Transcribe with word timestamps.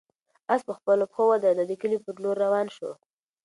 آس 0.53 0.61
په 0.67 0.73
خپلو 0.77 1.03
پښو 1.11 1.23
ودرېد 1.27 1.57
او 1.61 1.67
د 1.69 1.73
کلي 1.81 1.97
په 2.03 2.09
لور 2.23 2.35
روان 2.45 2.67
شو. 2.75 2.91